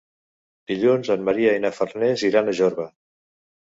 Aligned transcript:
Dilluns 0.71 1.13
en 1.17 1.29
Maria 1.29 1.53
i 1.59 1.63
na 1.69 1.73
Farners 1.79 2.27
iran 2.33 2.53
a 2.57 2.61
Jorba. 2.65 2.93